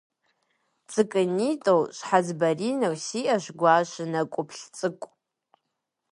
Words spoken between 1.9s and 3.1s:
щхьэц баринэу,